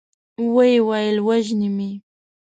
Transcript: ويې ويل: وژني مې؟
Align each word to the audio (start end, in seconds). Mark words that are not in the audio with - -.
ويې 0.53 0.77
ويل: 0.87 1.17
وژني 1.27 1.69
مې؟ 1.77 1.89